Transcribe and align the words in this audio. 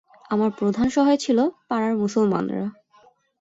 আমার 0.29 0.51
প্রধান 0.51 0.87
সহায় 0.89 1.17
ছিল 1.17 1.37
পাড়ার 1.69 1.93
মুসলমানরা। 1.97 2.65